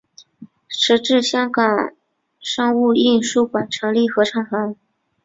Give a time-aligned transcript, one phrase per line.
[0.67, 1.91] 时值香港
[2.39, 4.75] 商务印书馆成立合唱团。